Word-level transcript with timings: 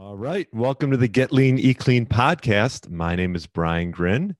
All 0.00 0.16
right. 0.16 0.48
Welcome 0.50 0.90
to 0.92 0.96
the 0.96 1.08
Get 1.08 1.30
Lean, 1.30 1.58
E 1.58 1.74
Clean 1.74 2.06
podcast. 2.06 2.88
My 2.88 3.14
name 3.14 3.34
is 3.36 3.46
Brian 3.46 3.90
Grin. 3.90 4.34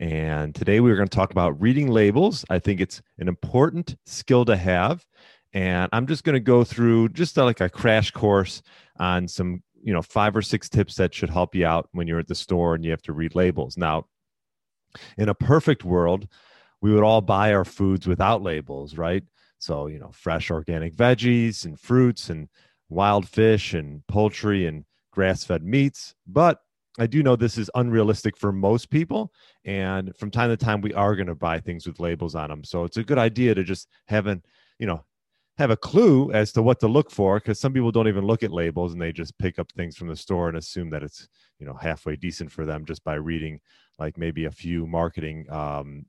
And 0.00 0.52
today 0.52 0.80
we're 0.80 0.96
going 0.96 1.06
to 1.06 1.16
talk 1.16 1.30
about 1.30 1.60
reading 1.60 1.86
labels. 1.86 2.44
I 2.50 2.58
think 2.58 2.80
it's 2.80 3.00
an 3.20 3.28
important 3.28 3.94
skill 4.06 4.44
to 4.46 4.56
have. 4.56 5.06
And 5.52 5.88
I'm 5.92 6.08
just 6.08 6.24
going 6.24 6.34
to 6.34 6.40
go 6.40 6.64
through 6.64 7.10
just 7.10 7.38
uh, 7.38 7.44
like 7.44 7.60
a 7.60 7.68
crash 7.68 8.10
course 8.10 8.60
on 8.98 9.28
some, 9.28 9.62
you 9.80 9.92
know, 9.92 10.02
five 10.02 10.34
or 10.34 10.42
six 10.42 10.68
tips 10.68 10.96
that 10.96 11.14
should 11.14 11.30
help 11.30 11.54
you 11.54 11.64
out 11.64 11.88
when 11.92 12.08
you're 12.08 12.18
at 12.18 12.26
the 12.26 12.34
store 12.34 12.74
and 12.74 12.84
you 12.84 12.90
have 12.90 13.02
to 13.02 13.12
read 13.12 13.36
labels. 13.36 13.76
Now, 13.76 14.06
in 15.16 15.28
a 15.28 15.34
perfect 15.34 15.84
world, 15.84 16.26
we 16.80 16.92
would 16.92 17.04
all 17.04 17.20
buy 17.20 17.54
our 17.54 17.64
foods 17.64 18.08
without 18.08 18.42
labels, 18.42 18.98
right? 18.98 19.22
So, 19.60 19.86
you 19.86 20.00
know, 20.00 20.10
fresh 20.10 20.50
organic 20.50 20.96
veggies 20.96 21.64
and 21.64 21.78
fruits 21.78 22.30
and 22.30 22.48
wild 22.88 23.28
fish 23.28 23.74
and 23.74 24.04
poultry 24.08 24.66
and 24.66 24.84
grass 25.14 25.44
fed 25.44 25.62
meats. 25.62 26.14
But 26.26 26.58
I 26.98 27.06
do 27.06 27.22
know 27.22 27.36
this 27.36 27.58
is 27.58 27.70
unrealistic 27.74 28.36
for 28.36 28.52
most 28.52 28.90
people. 28.90 29.32
And 29.64 30.14
from 30.16 30.30
time 30.30 30.50
to 30.50 30.56
time, 30.56 30.80
we 30.80 30.94
are 30.94 31.16
going 31.16 31.26
to 31.26 31.34
buy 31.34 31.58
things 31.60 31.86
with 31.86 32.00
labels 32.00 32.34
on 32.34 32.50
them. 32.50 32.64
So 32.64 32.84
it's 32.84 32.98
a 32.98 33.04
good 33.04 33.18
idea 33.18 33.54
to 33.54 33.64
just 33.64 33.88
have 34.06 34.26
an, 34.26 34.42
you 34.78 34.86
know, 34.86 35.04
have 35.56 35.70
a 35.70 35.76
clue 35.76 36.32
as 36.32 36.52
to 36.52 36.62
what 36.62 36.80
to 36.80 36.88
look 36.88 37.10
for 37.10 37.38
because 37.38 37.60
some 37.60 37.72
people 37.72 37.92
don't 37.92 38.08
even 38.08 38.24
look 38.24 38.42
at 38.42 38.50
labels 38.50 38.92
and 38.92 39.00
they 39.00 39.12
just 39.12 39.38
pick 39.38 39.58
up 39.58 39.70
things 39.72 39.96
from 39.96 40.08
the 40.08 40.16
store 40.16 40.48
and 40.48 40.56
assume 40.56 40.90
that 40.90 41.02
it's 41.02 41.28
you 41.60 41.66
know 41.66 41.74
halfway 41.74 42.16
decent 42.16 42.50
for 42.50 42.66
them 42.66 42.84
just 42.84 43.04
by 43.04 43.14
reading 43.14 43.60
like 43.98 44.18
maybe 44.18 44.46
a 44.46 44.50
few 44.50 44.84
marketing 44.84 45.48
um, 45.50 46.06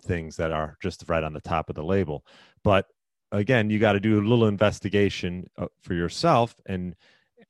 things 0.00 0.36
that 0.36 0.50
are 0.50 0.78
just 0.80 1.04
right 1.08 1.24
on 1.24 1.34
the 1.34 1.40
top 1.42 1.68
of 1.68 1.76
the 1.76 1.84
label 1.84 2.24
but 2.64 2.86
again 3.32 3.68
you 3.68 3.78
got 3.78 3.92
to 3.92 4.00
do 4.00 4.18
a 4.18 4.26
little 4.26 4.46
investigation 4.46 5.46
uh, 5.58 5.66
for 5.82 5.92
yourself 5.92 6.54
and 6.64 6.94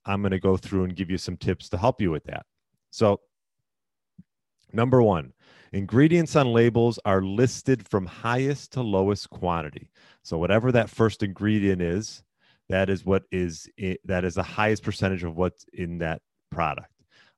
i'm 0.09 0.23
going 0.23 0.33
to 0.33 0.41
go 0.41 0.57
through 0.57 0.85
and 0.85 0.97
give 0.97 1.11
you 1.11 1.19
some 1.19 1.37
tips 1.37 1.69
to 1.69 1.77
help 1.77 2.01
you 2.01 2.11
with 2.11 2.25
that 2.25 2.45
so 2.91 3.21
number 4.73 5.03
one 5.03 5.33
Ingredients 5.73 6.35
on 6.35 6.53
labels 6.53 6.99
are 7.05 7.23
listed 7.23 7.87
from 7.87 8.07
highest 8.07 8.73
to 8.73 8.83
lowest 8.83 9.29
quantity. 9.29 9.91
So 10.23 10.39
whatever 10.39 10.73
that 10.73 10.89
first 10.89 11.23
ingredient 11.23 11.83
is, 11.83 12.23
that 12.69 12.89
is 12.89 13.05
what 13.05 13.25
is 13.31 13.69
that 14.05 14.25
is 14.25 14.35
the 14.35 14.43
highest 14.43 14.83
percentage 14.83 15.25
of 15.25 15.37
what's 15.37 15.65
in 15.73 15.99
that 15.99 16.23
product. 16.51 16.93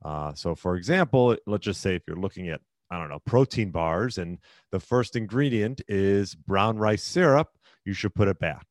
Uh, 0.05 0.33
so 0.35 0.55
for 0.55 0.77
example, 0.77 1.37
let's 1.47 1.65
just 1.65 1.81
say 1.81 1.97
if 1.97 2.03
you're 2.07 2.17
looking 2.17 2.49
at 2.49 2.61
I 2.91 2.99
don't 2.99 3.09
know 3.09 3.21
protein 3.21 3.71
bars 3.71 4.19
and 4.19 4.39
the 4.71 4.81
first 4.81 5.17
ingredient 5.17 5.81
is 5.89 6.35
brown 6.35 6.79
rice 6.79 7.03
syrup, 7.05 7.49
you 7.85 7.93
should 7.93 8.15
put 8.15 8.29
it 8.29 8.39
back 8.39 8.67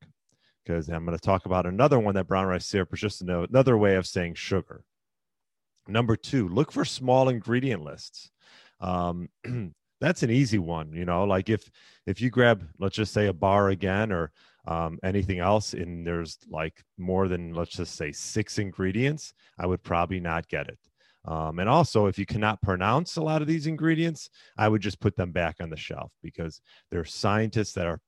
because 0.70 0.88
I'm 0.88 1.06
going 1.06 1.18
to 1.18 1.22
talk 1.22 1.48
about 1.48 1.66
another 1.66 2.00
one 2.00 2.14
that 2.16 2.28
brown 2.28 2.46
rice 2.46 2.66
syrup 2.66 2.94
is 2.94 3.00
just 3.00 3.22
another 3.22 3.78
way 3.78 3.96
of 3.96 4.06
saying 4.06 4.36
sugar. 4.36 4.84
Number 5.88 6.16
two, 6.16 6.48
look 6.48 6.72
for 6.72 6.86
small 6.86 7.30
ingredient 7.30 7.84
lists 7.84 8.30
um, 8.82 9.30
that's 10.02 10.24
an 10.24 10.32
easy 10.32 10.60
one 10.60 10.94
you 10.94 11.06
know 11.06 11.26
like 11.26 11.50
if 11.50 11.70
if 12.06 12.22
you 12.22 12.30
grab 12.30 12.66
let's 12.80 12.96
just 12.96 13.14
say 13.14 13.28
a 13.28 13.34
bar 13.34 13.70
again 13.70 14.12
or 14.12 14.32
um, 14.68 15.00
anything 15.04 15.40
else 15.40 15.74
and 15.74 16.06
there's 16.06 16.38
like 16.50 16.84
more 16.98 17.28
than 17.28 17.54
let's 17.54 17.76
just 17.76 17.96
say 17.96 18.12
six 18.12 18.60
ingredients 18.60 19.34
i 19.58 19.66
would 19.66 19.84
probably 19.84 20.20
not 20.20 20.48
get 20.48 20.68
it 20.68 20.80
um, 21.26 21.60
and 21.60 21.68
also 21.68 22.06
if 22.06 22.18
you 22.18 22.26
cannot 22.26 22.62
pronounce 22.62 23.18
a 23.18 23.22
lot 23.22 23.42
of 23.42 23.48
these 23.48 23.68
ingredients 23.68 24.30
i 24.58 24.68
would 24.68 24.82
just 24.82 25.00
put 25.00 25.16
them 25.16 25.32
back 25.32 25.58
on 25.60 25.70
the 25.70 25.78
shelf 25.78 26.12
because 26.24 26.62
there 26.92 27.00
are 27.02 27.06
scientists 27.06 27.74
that 27.74 27.88
are 27.88 28.00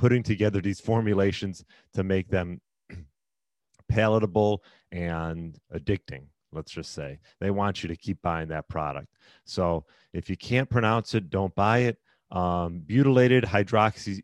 putting 0.00 0.22
together 0.22 0.60
these 0.60 0.80
formulations 0.80 1.62
to 1.92 2.02
make 2.02 2.28
them 2.28 2.60
palatable 3.88 4.64
and 4.90 5.58
addicting 5.74 6.24
let's 6.52 6.72
just 6.72 6.92
say. 6.94 7.20
They 7.40 7.52
want 7.52 7.84
you 7.84 7.88
to 7.88 7.94
keep 7.94 8.20
buying 8.22 8.48
that 8.48 8.68
product. 8.68 9.06
So 9.44 9.84
if 10.12 10.28
you 10.28 10.36
can't 10.36 10.68
pronounce 10.68 11.14
it 11.14 11.30
don't 11.30 11.54
buy 11.54 11.78
it. 11.80 11.98
Um, 12.32 12.82
butylated 12.86 13.44
hydroxy 13.44 14.22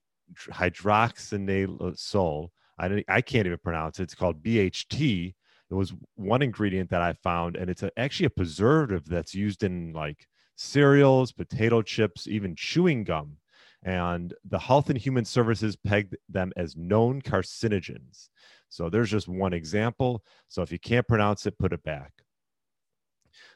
hydroxyanisole 0.51 2.49
I, 2.79 3.05
I 3.09 3.21
can't 3.21 3.47
even 3.47 3.59
pronounce 3.59 4.01
it. 4.01 4.05
It's 4.05 4.15
called 4.15 4.43
bht 4.43 5.35
it 5.69 5.75
was 5.75 5.93
one 6.15 6.43
ingredient 6.43 6.91
that 6.91 7.03
i 7.03 7.13
found 7.13 7.57
and 7.57 7.69
it's 7.69 7.83
a, 7.83 7.91
actually 7.99 8.27
a 8.27 8.31
preservative 8.31 9.05
that's 9.07 9.35
used 9.35 9.65
in 9.65 9.93
like 9.93 10.27
cereals 10.57 11.33
potato 11.33 11.83
chips 11.83 12.27
even 12.29 12.55
chewing 12.55 13.05
gum 13.05 13.37
and 13.87 14.35
the 14.45 14.59
health 14.59 14.91
and 14.91 14.99
human 14.99 15.25
services 15.25 15.77
pegged 15.77 16.15
them 16.29 16.53
as 16.57 16.77
known 16.77 17.23
carcinogens 17.23 18.29
so 18.69 18.91
there's 18.91 19.11
just 19.11 19.29
one 19.29 19.53
example. 19.53 20.23
So 20.49 20.63
if 20.63 20.73
you 20.73 20.79
can't 20.79 21.07
pronounce 21.07 21.47
it, 21.47 21.59
put 21.59 21.73
it 21.73 21.83
back. 21.83 22.13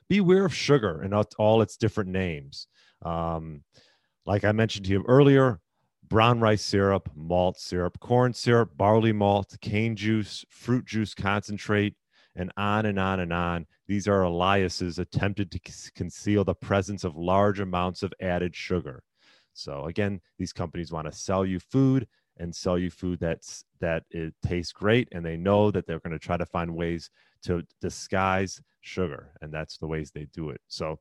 Beware 0.09 0.47
of 0.47 0.55
sugar 0.55 1.03
and 1.03 1.15
all 1.39 1.63
its 1.63 1.77
different 1.77 2.11
names. 2.11 2.67
Um, 3.03 3.63
like 4.27 4.45
I 4.45 4.53
mentioned 4.53 4.87
to 4.87 4.93
you 4.93 5.05
earlier, 5.07 5.61
brown 6.09 6.41
rice 6.41 6.63
syrup, 6.63 7.09
malt 7.15 7.59
syrup, 7.59 7.99
corn 8.01 8.35
syrup, 8.35 8.77
barley 8.77 9.13
malt, 9.13 9.57
cane 9.61 9.97
juice, 9.97 10.45
fruit 10.51 10.85
juice 10.85 11.15
concentrate, 11.15 11.95
and 12.37 12.53
on 12.57 12.87
and 12.87 12.99
on 12.99 13.21
and 13.21 13.33
on. 13.33 13.67
These 13.87 14.09
are 14.09 14.25
aliases 14.25 14.99
attempted 14.99 15.51
to 15.53 15.61
conceal 15.95 16.45
the 16.45 16.55
presence 16.55 17.05
of 17.05 17.17
large 17.17 17.61
amounts 17.61 18.03
of 18.03 18.13
added 18.21 18.55
sugar. 18.55 19.03
So 19.55 19.87
again, 19.87 20.21
these 20.38 20.53
companies 20.53 20.93
want 20.93 21.11
to 21.11 21.16
sell 21.16 21.44
you 21.44 21.61
food 21.61 22.06
and 22.38 22.55
sell 22.55 22.78
you 22.78 22.91
food 22.91 23.21
that's 23.21 23.65
that 23.81 24.05
it 24.11 24.34
tastes 24.43 24.72
great 24.72 25.09
and 25.12 25.25
they 25.25 25.37
know 25.37 25.71
that 25.71 25.87
they're 25.87 26.00
going 26.00 26.12
to 26.12 26.19
try 26.19 26.37
to 26.37 26.47
find 26.47 26.75
ways 26.75 27.11
to 27.43 27.62
disguise 27.81 28.60
sugar 28.81 29.33
and 29.43 29.53
that's 29.53 29.77
the 29.78 29.87
ways 29.87 30.10
they 30.10 30.27
do 30.33 30.50
it. 30.50 30.60
So 30.69 30.99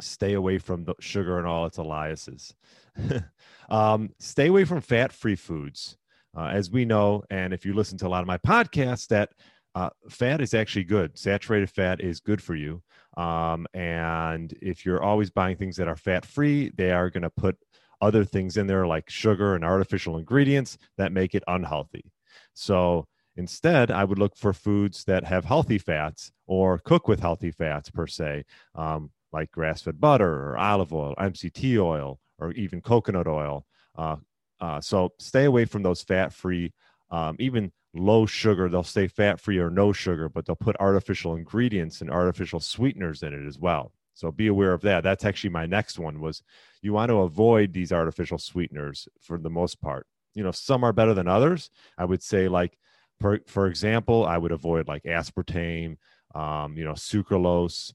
stay 0.00 0.32
away 0.32 0.58
from 0.58 0.84
the 0.84 0.94
sugar 1.00 1.38
and 1.38 1.46
all 1.46 1.66
its 1.66 1.78
aliases 1.78 2.54
um, 3.68 4.10
stay 4.18 4.46
away 4.46 4.64
from 4.64 4.80
fat-free 4.80 5.36
foods. 5.36 5.96
Uh, 6.34 6.46
as 6.46 6.70
we 6.70 6.86
know 6.86 7.22
and 7.28 7.52
if 7.52 7.66
you 7.66 7.74
listen 7.74 7.98
to 7.98 8.06
a 8.06 8.08
lot 8.08 8.22
of 8.22 8.26
my 8.26 8.38
podcasts 8.38 9.06
that 9.06 9.32
uh, 9.74 9.90
fat 10.08 10.40
is 10.40 10.54
actually 10.54 10.84
good 10.84 11.16
saturated 11.18 11.70
fat 11.70 12.00
is 12.00 12.20
good 12.20 12.42
for 12.42 12.54
you 12.54 12.82
um, 13.16 13.66
and 13.74 14.54
if 14.60 14.84
you're 14.84 15.02
always 15.02 15.30
buying 15.30 15.56
things 15.56 15.76
that 15.76 15.88
are 15.88 15.96
fat 15.96 16.24
free 16.24 16.70
they 16.76 16.90
are 16.90 17.10
going 17.10 17.22
to 17.22 17.30
put 17.30 17.56
other 18.02 18.24
things 18.24 18.56
in 18.56 18.66
there 18.66 18.86
like 18.86 19.08
sugar 19.08 19.54
and 19.54 19.64
artificial 19.64 20.18
ingredients 20.18 20.76
that 20.98 21.12
make 21.12 21.34
it 21.34 21.44
unhealthy. 21.46 22.04
So 22.52 23.06
instead, 23.36 23.90
I 23.90 24.04
would 24.04 24.18
look 24.18 24.36
for 24.36 24.52
foods 24.52 25.04
that 25.04 25.24
have 25.24 25.44
healthy 25.44 25.78
fats 25.78 26.32
or 26.46 26.78
cook 26.78 27.06
with 27.06 27.20
healthy 27.20 27.52
fats 27.52 27.88
per 27.88 28.08
se, 28.08 28.44
um, 28.74 29.10
like 29.32 29.52
grass 29.52 29.82
fed 29.82 30.00
butter 30.00 30.50
or 30.50 30.58
olive 30.58 30.92
oil, 30.92 31.14
MCT 31.18 31.78
oil, 31.78 32.18
or 32.38 32.50
even 32.52 32.82
coconut 32.82 33.28
oil. 33.28 33.64
Uh, 33.96 34.16
uh, 34.60 34.80
so 34.80 35.10
stay 35.18 35.44
away 35.44 35.64
from 35.64 35.82
those 35.82 36.02
fat 36.02 36.32
free, 36.32 36.72
um, 37.10 37.36
even 37.38 37.72
low 37.94 38.26
sugar. 38.26 38.68
They'll 38.68 38.82
stay 38.82 39.06
fat 39.06 39.40
free 39.40 39.58
or 39.58 39.70
no 39.70 39.92
sugar, 39.92 40.28
but 40.28 40.46
they'll 40.46 40.56
put 40.56 40.76
artificial 40.80 41.36
ingredients 41.36 42.00
and 42.00 42.10
artificial 42.10 42.60
sweeteners 42.60 43.22
in 43.22 43.32
it 43.34 43.46
as 43.46 43.58
well. 43.58 43.92
So 44.14 44.30
be 44.30 44.46
aware 44.46 44.72
of 44.72 44.82
that. 44.82 45.02
That's 45.02 45.24
actually 45.24 45.50
my 45.50 45.66
next 45.66 45.98
one 45.98 46.20
was 46.20 46.42
you 46.82 46.92
want 46.92 47.10
to 47.10 47.20
avoid 47.20 47.72
these 47.72 47.92
artificial 47.92 48.38
sweeteners 48.38 49.08
for 49.20 49.38
the 49.38 49.50
most 49.50 49.80
part. 49.80 50.06
You 50.34 50.42
know, 50.42 50.52
some 50.52 50.84
are 50.84 50.92
better 50.92 51.14
than 51.14 51.28
others. 51.28 51.70
I 51.98 52.04
would 52.04 52.22
say 52.22 52.48
like 52.48 52.78
for 53.20 53.40
for 53.46 53.66
example, 53.66 54.26
I 54.26 54.38
would 54.38 54.52
avoid 54.52 54.88
like 54.88 55.04
aspartame, 55.04 55.96
um, 56.34 56.76
you 56.76 56.84
know, 56.84 56.92
sucralose, 56.92 57.92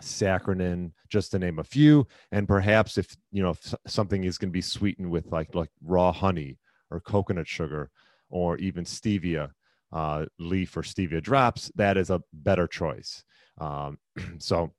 saccharin, 0.00 0.92
just 1.08 1.32
to 1.32 1.38
name 1.38 1.58
a 1.58 1.64
few. 1.64 2.06
And 2.32 2.46
perhaps 2.46 2.96
if 2.98 3.16
you 3.32 3.42
know 3.42 3.50
if 3.50 3.74
something 3.86 4.24
is 4.24 4.38
going 4.38 4.50
to 4.50 4.52
be 4.52 4.62
sweetened 4.62 5.10
with 5.10 5.26
like 5.26 5.54
like 5.54 5.70
raw 5.82 6.12
honey 6.12 6.58
or 6.90 7.00
coconut 7.00 7.48
sugar 7.48 7.90
or 8.30 8.56
even 8.58 8.84
stevia 8.84 9.50
uh, 9.92 10.26
leaf 10.38 10.76
or 10.76 10.82
stevia 10.82 11.22
drops, 11.22 11.70
that 11.74 11.96
is 11.96 12.10
a 12.10 12.22
better 12.32 12.66
choice. 12.66 13.24
Um, 13.58 13.98
so 14.38 14.72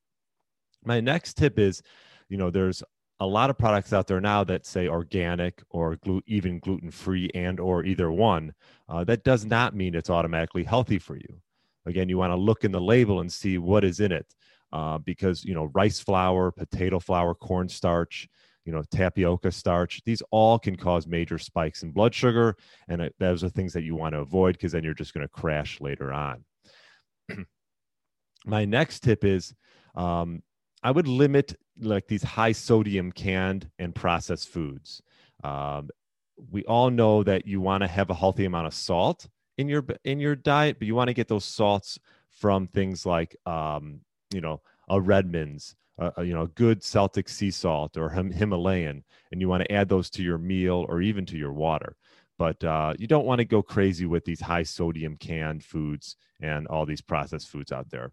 my 0.84 1.00
next 1.00 1.36
tip 1.38 1.60
is 1.60 1.82
you 2.30 2.38
know 2.38 2.50
there's 2.50 2.82
a 3.20 3.26
lot 3.26 3.52
of 3.52 3.58
products 3.58 3.94
out 3.94 4.08
there 4.08 4.22
now 4.22 4.44
that 4.44 4.66
say 4.66 4.88
organic 4.88 5.62
or 5.70 5.98
glu- 5.98 6.24
even 6.26 6.58
gluten 6.58 6.90
free 6.90 7.30
and 7.36 7.60
or 7.60 7.86
either 7.86 8.12
one 8.12 8.52
uh, 8.90 9.04
that 9.04 9.24
does 9.24 9.46
not 9.46 9.76
mean 9.76 9.94
it's 9.94 10.10
automatically 10.10 10.64
healthy 10.64 10.98
for 10.98 11.16
you 11.16 11.42
again, 11.86 12.10
you 12.10 12.18
want 12.18 12.32
to 12.32 12.38
look 12.38 12.64
in 12.64 12.72
the 12.72 12.82
label 12.82 13.20
and 13.20 13.32
see 13.32 13.58
what 13.58 13.84
is 13.84 14.00
in 14.00 14.12
it. 14.12 14.34
Uh, 14.74 14.98
because 15.00 15.44
you 15.44 15.54
know 15.54 15.70
rice 15.74 16.00
flour, 16.00 16.50
potato 16.50 16.98
flour, 16.98 17.36
cornstarch, 17.36 18.30
you 18.66 18.72
know 18.72 18.84
tapioca 18.92 19.52
starch, 19.52 20.02
these 20.06 20.22
all 20.32 20.60
can 20.60 20.76
cause 20.76 21.08
major 21.08 21.38
spikes 21.38 21.84
in 21.84 21.92
blood 21.92 22.14
sugar, 22.14 22.56
and 22.88 23.10
those 23.20 23.44
are 23.44 23.50
things 23.50 23.74
that 23.74 23.84
you 23.84 23.96
want 23.96 24.14
to 24.14 24.20
avoid 24.20 24.54
because 24.54 24.72
then 24.72 24.84
you're 24.84 24.94
just 24.94 25.14
going 25.14 25.26
to 25.26 25.32
crash 25.32 25.80
later 25.82 26.14
on. 26.14 26.44
My 28.46 28.66
next 28.66 29.02
tip 29.02 29.24
is 29.24 29.54
um, 29.96 30.42
I 30.84 30.92
would 30.92 31.08
limit 31.08 31.56
like 31.80 32.08
these 32.08 32.24
high 32.24 32.52
sodium 32.52 33.12
canned 33.12 33.70
and 33.80 33.94
processed 33.94 34.50
foods. 34.50 35.02
Um, 35.44 35.90
we 36.52 36.64
all 36.66 36.90
know 36.90 37.24
that 37.24 37.46
you 37.46 37.62
want 37.62 37.82
to 37.82 37.88
have 37.88 38.10
a 38.10 38.16
healthy 38.16 38.46
amount 38.46 38.68
of 38.68 38.74
salt 38.74 39.28
in 39.58 39.68
your 39.68 39.86
in 40.04 40.20
your 40.20 40.36
diet, 40.36 40.78
but 40.80 40.88
you 40.88 40.96
want 40.96 41.10
to 41.10 41.14
get 41.14 41.28
those 41.28 41.46
salts 41.46 42.00
from 42.30 42.68
things 42.68 43.06
like 43.06 43.36
um, 43.46 44.02
you 44.34 44.42
know 44.42 44.62
a 44.90 45.00
Redmond's, 45.00 45.76
you 46.18 46.34
know, 46.34 46.48
good 46.48 46.84
Celtic 46.84 47.30
sea 47.30 47.52
salt 47.52 47.98
or 47.98 48.10
Him- 48.10 48.32
Himalayan, 48.32 49.04
and 49.32 49.42
you 49.42 49.48
want 49.48 49.64
to 49.64 49.72
add 49.72 49.90
those 49.90 50.10
to 50.12 50.24
your 50.24 50.38
meal 50.38 50.86
or 50.90 51.02
even 51.02 51.26
to 51.28 51.38
your 51.38 51.54
water. 51.54 51.96
But 52.38 52.64
uh, 52.64 52.94
you 52.98 53.08
don't 53.08 53.26
want 53.26 53.40
to 53.40 53.46
go 53.46 53.62
crazy 53.62 54.06
with 54.06 54.26
these 54.26 54.42
high 54.42 54.64
sodium 54.64 55.16
canned 55.16 55.64
foods 55.64 56.16
and 56.42 56.68
all 56.68 56.86
these 56.86 57.02
processed 57.02 57.50
foods 57.50 57.72
out 57.72 57.90
there. 57.92 58.12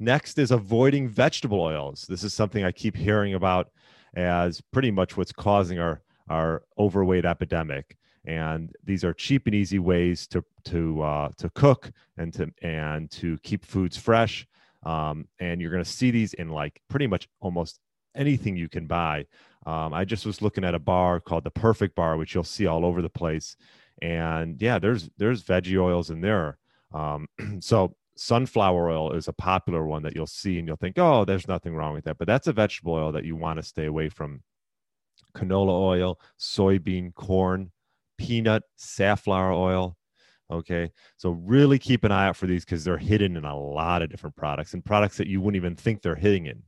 Next 0.00 0.38
is 0.38 0.50
avoiding 0.50 1.08
vegetable 1.08 1.60
oils. 1.60 2.06
This 2.08 2.24
is 2.24 2.32
something 2.32 2.64
I 2.64 2.72
keep 2.72 2.96
hearing 2.96 3.34
about 3.34 3.70
as 4.14 4.60
pretty 4.72 4.90
much 4.90 5.16
what's 5.16 5.32
causing 5.32 5.78
our, 5.80 6.02
our 6.30 6.62
overweight 6.78 7.24
epidemic. 7.24 7.96
And 8.24 8.72
these 8.84 9.04
are 9.04 9.12
cheap 9.12 9.46
and 9.46 9.54
easy 9.54 9.78
ways 9.78 10.26
to 10.28 10.44
to 10.64 11.02
uh, 11.02 11.28
to 11.38 11.48
cook 11.50 11.90
and 12.16 12.32
to 12.34 12.50
and 12.62 13.10
to 13.12 13.38
keep 13.42 13.64
foods 13.64 13.96
fresh. 13.96 14.46
Um, 14.84 15.26
and 15.38 15.60
you're 15.60 15.70
going 15.70 15.84
to 15.84 15.90
see 15.90 16.10
these 16.10 16.34
in 16.34 16.48
like 16.50 16.80
pretty 16.88 17.06
much 17.06 17.28
almost 17.40 17.80
anything 18.14 18.56
you 18.56 18.68
can 18.68 18.86
buy. 18.86 19.26
Um, 19.66 19.92
I 19.92 20.04
just 20.04 20.24
was 20.24 20.40
looking 20.42 20.64
at 20.64 20.74
a 20.74 20.78
bar 20.78 21.20
called 21.20 21.44
the 21.44 21.50
Perfect 21.50 21.94
Bar, 21.94 22.16
which 22.16 22.34
you'll 22.34 22.44
see 22.44 22.66
all 22.66 22.84
over 22.84 23.02
the 23.02 23.10
place. 23.10 23.56
And 24.00 24.60
yeah, 24.62 24.78
there's 24.78 25.10
there's 25.18 25.42
veggie 25.42 25.80
oils 25.80 26.10
in 26.10 26.20
there. 26.20 26.58
Um, 26.92 27.28
so 27.60 27.94
sunflower 28.16 28.90
oil 28.90 29.12
is 29.12 29.28
a 29.28 29.32
popular 29.32 29.86
one 29.86 30.02
that 30.02 30.14
you'll 30.14 30.26
see 30.26 30.58
and 30.58 30.66
you'll 30.66 30.76
think, 30.76 30.98
oh, 30.98 31.24
there's 31.24 31.48
nothing 31.48 31.74
wrong 31.74 31.94
with 31.94 32.04
that. 32.04 32.18
But 32.18 32.26
that's 32.26 32.46
a 32.46 32.52
vegetable 32.52 32.94
oil 32.94 33.12
that 33.12 33.24
you 33.24 33.36
want 33.36 33.58
to 33.58 33.62
stay 33.62 33.86
away 33.86 34.08
from. 34.08 34.42
Canola 35.34 35.70
oil, 35.70 36.18
soybean, 36.38 37.14
corn, 37.14 37.70
peanut, 38.16 38.62
safflower 38.76 39.52
oil. 39.52 39.96
Okay. 40.50 40.90
So 41.16 41.30
really 41.30 41.78
keep 41.78 42.04
an 42.04 42.12
eye 42.12 42.28
out 42.28 42.36
for 42.36 42.46
these 42.46 42.64
because 42.64 42.84
they're 42.84 42.96
hidden 42.96 43.36
in 43.36 43.44
a 43.44 43.58
lot 43.58 44.02
of 44.02 44.10
different 44.10 44.36
products 44.36 44.72
and 44.74 44.84
products 44.84 45.16
that 45.18 45.26
you 45.26 45.40
wouldn't 45.40 45.56
even 45.56 45.76
think 45.76 46.00
they're 46.00 46.14
hidden 46.14 46.46
in, 46.46 46.62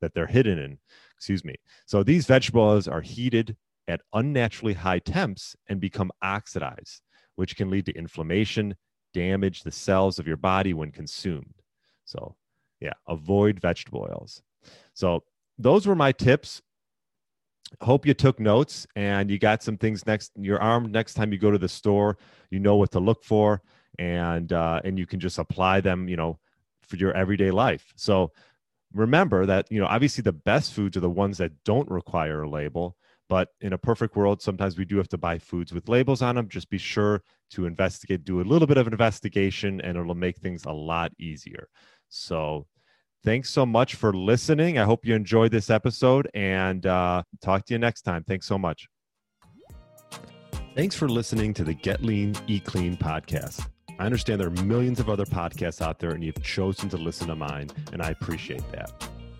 that 0.00 0.14
they're 0.14 0.26
hidden 0.26 0.58
in. 0.58 0.78
Excuse 1.16 1.44
me. 1.44 1.54
So 1.86 2.02
these 2.02 2.26
vegetable 2.26 2.62
oils 2.62 2.86
are 2.86 3.00
heated 3.00 3.56
at 3.88 4.00
unnaturally 4.12 4.74
high 4.74 4.98
temps 4.98 5.56
and 5.68 5.80
become 5.80 6.10
oxidized, 6.22 7.02
which 7.36 7.56
can 7.56 7.70
lead 7.70 7.86
to 7.86 7.92
inflammation, 7.92 8.76
damage 9.12 9.62
the 9.62 9.70
cells 9.70 10.18
of 10.18 10.26
your 10.26 10.36
body 10.36 10.74
when 10.74 10.90
consumed. 10.90 11.54
So, 12.04 12.36
yeah, 12.80 12.92
avoid 13.08 13.60
vegetable 13.60 14.06
oils. 14.10 14.42
So, 14.94 15.24
those 15.58 15.86
were 15.86 15.94
my 15.94 16.12
tips. 16.12 16.62
Hope 17.80 18.06
you 18.06 18.14
took 18.14 18.40
notes 18.40 18.86
and 18.96 19.30
you 19.30 19.38
got 19.38 19.62
some 19.62 19.76
things 19.76 20.06
next 20.06 20.32
your 20.36 20.60
arm 20.60 20.90
next 20.90 21.14
time 21.14 21.32
you 21.32 21.38
go 21.38 21.50
to 21.50 21.58
the 21.58 21.68
store. 21.68 22.18
You 22.50 22.60
know 22.60 22.76
what 22.76 22.90
to 22.92 23.00
look 23.00 23.24
for, 23.24 23.62
and 23.98 24.52
uh, 24.52 24.80
and 24.84 24.98
you 24.98 25.06
can 25.06 25.20
just 25.20 25.38
apply 25.38 25.80
them. 25.80 26.08
You 26.08 26.16
know, 26.16 26.38
for 26.82 26.96
your 26.96 27.12
everyday 27.14 27.50
life. 27.50 27.92
So 27.96 28.32
remember 28.92 29.46
that 29.46 29.70
you 29.70 29.80
know 29.80 29.86
obviously 29.86 30.22
the 30.22 30.32
best 30.32 30.72
foods 30.72 30.96
are 30.96 31.00
the 31.00 31.10
ones 31.10 31.38
that 31.38 31.52
don't 31.64 31.90
require 31.90 32.42
a 32.42 32.50
label 32.50 32.96
but 33.28 33.48
in 33.60 33.72
a 33.72 33.78
perfect 33.78 34.16
world, 34.16 34.42
sometimes 34.42 34.76
we 34.76 34.84
do 34.84 34.96
have 34.98 35.08
to 35.08 35.18
buy 35.18 35.38
foods 35.38 35.72
with 35.72 35.88
labels 35.88 36.20
on 36.20 36.34
them. 36.34 36.48
Just 36.48 36.68
be 36.68 36.78
sure 36.78 37.22
to 37.50 37.66
investigate, 37.66 38.24
do 38.24 38.40
a 38.40 38.42
little 38.42 38.66
bit 38.66 38.76
of 38.76 38.86
investigation, 38.86 39.80
and 39.80 39.96
it'll 39.96 40.14
make 40.14 40.38
things 40.38 40.66
a 40.66 40.72
lot 40.72 41.12
easier. 41.18 41.68
So, 42.08 42.66
thanks 43.24 43.50
so 43.50 43.64
much 43.64 43.94
for 43.94 44.12
listening. 44.12 44.78
I 44.78 44.84
hope 44.84 45.04
you 45.04 45.14
enjoyed 45.14 45.50
this 45.50 45.70
episode 45.70 46.28
and 46.34 46.84
uh, 46.86 47.22
talk 47.42 47.64
to 47.66 47.74
you 47.74 47.78
next 47.78 48.02
time. 48.02 48.22
Thanks 48.24 48.46
so 48.46 48.58
much. 48.58 48.88
Thanks 50.74 50.94
for 50.94 51.08
listening 51.08 51.54
to 51.54 51.64
the 51.64 51.74
Get 51.74 52.02
Lean, 52.02 52.34
Eat 52.46 52.64
Clean 52.64 52.96
podcast. 52.96 53.68
I 53.98 54.06
understand 54.06 54.40
there 54.40 54.48
are 54.48 54.64
millions 54.64 54.98
of 54.98 55.08
other 55.08 55.24
podcasts 55.24 55.80
out 55.80 56.00
there, 56.00 56.10
and 56.10 56.24
you've 56.24 56.42
chosen 56.42 56.88
to 56.88 56.96
listen 56.96 57.28
to 57.28 57.36
mine, 57.36 57.70
and 57.92 58.02
I 58.02 58.10
appreciate 58.10 58.64
that. 58.72 58.90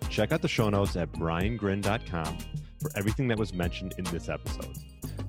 Check 0.09 0.31
out 0.31 0.43
the 0.43 0.49
show 0.49 0.71
notes 0.71 0.95
at 0.97 1.11
briangrin.com 1.11 2.39
for 2.81 2.91
everything 2.97 3.27
that 3.29 3.39
was 3.39 3.53
mentioned 3.53 3.95
in 3.99 4.05
this 4.05 4.29
episode. 4.29 4.77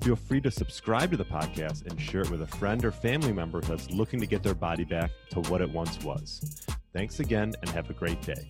Feel 0.00 0.14
free 0.14 0.40
to 0.42 0.50
subscribe 0.50 1.10
to 1.10 1.16
the 1.16 1.24
podcast 1.24 1.86
and 1.86 2.00
share 2.00 2.20
it 2.20 2.30
with 2.30 2.42
a 2.42 2.46
friend 2.46 2.84
or 2.84 2.92
family 2.92 3.32
member 3.32 3.60
that's 3.60 3.90
looking 3.90 4.20
to 4.20 4.26
get 4.26 4.44
their 4.44 4.54
body 4.54 4.84
back 4.84 5.10
to 5.30 5.40
what 5.50 5.60
it 5.60 5.68
once 5.68 6.00
was. 6.04 6.64
Thanks 6.96 7.20
again 7.20 7.52
and 7.60 7.68
have 7.72 7.90
a 7.90 7.92
great 7.92 8.22
day. 8.22 8.48